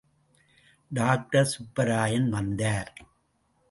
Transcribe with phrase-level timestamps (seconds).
[0.91, 2.93] Doctor Subbarayan வந்தார்.